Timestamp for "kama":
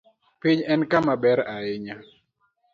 0.91-1.15